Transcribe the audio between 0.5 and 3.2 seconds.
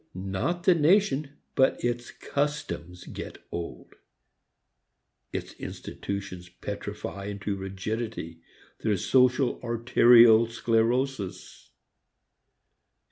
the nation but its customs